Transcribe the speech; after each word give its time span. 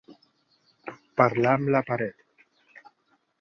Parlar 1.21 1.51
amb 1.59 1.69
la 1.77 1.83
paret. 1.91 2.49